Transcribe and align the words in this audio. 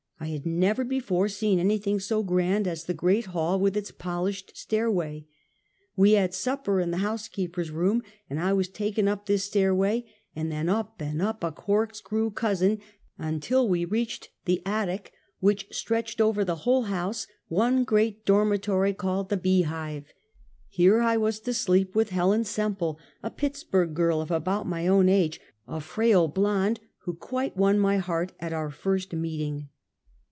I 0.23 0.27
had 0.27 0.45
never 0.45 0.83
before 0.85 1.27
seen 1.29 1.57
any 1.57 1.79
thing 1.79 1.99
so 1.99 2.21
grand 2.21 2.67
as 2.67 2.83
the 2.83 2.93
great 2.93 3.25
hall 3.33 3.59
with 3.59 3.75
its 3.75 3.89
polished 3.89 4.55
stair 4.55 4.89
way. 4.91 5.25
We 5.95 6.11
had 6.11 6.35
supper 6.35 6.79
in 6.79 6.91
the 6.91 6.97
housekeeper's 6.97 7.71
room, 7.71 8.03
and 8.29 8.39
I 8.39 8.53
was 8.53 8.67
taken 8.67 9.07
up 9.07 9.25
this 9.25 9.45
stairway, 9.45 10.05
and 10.35 10.51
then 10.51 10.69
up 10.69 11.01
and 11.01 11.23
up 11.23 11.43
a 11.43 11.51
corkscrew 11.51 12.29
cousin 12.33 12.79
until 13.17 13.67
we 13.67 13.83
reached 13.83 14.29
the 14.45 14.61
attic, 14.63 15.11
which 15.39 15.67
stretched 15.71 16.21
over 16.21 16.45
the 16.45 16.57
whole 16.57 16.83
house, 16.83 17.25
one 17.47 17.83
great 17.83 18.23
dormitory 18.23 18.93
called 18.93 19.29
the" 19.29 19.37
bee 19.47 19.63
hive." 19.63 20.13
Here 20.69 21.01
I 21.01 21.17
was 21.17 21.39
to 21.39 21.51
sleep 21.55 21.95
with 21.95 22.11
Hel 22.11 22.31
en 22.31 22.43
Semple, 22.43 22.99
a 23.23 23.31
Pittsburg 23.31 23.95
girl, 23.95 24.21
of 24.21 24.29
about 24.29 24.67
my 24.67 24.85
own 24.87 25.09
age, 25.09 25.41
a 25.67 25.81
frail 25.81 26.27
blonde, 26.27 26.79
who 27.05 27.15
quite 27.15 27.57
won 27.57 27.79
my 27.79 27.97
heart 27.97 28.33
at 28.39 28.53
our 28.53 28.69
first 28.69 29.13
meeting. 29.13 29.69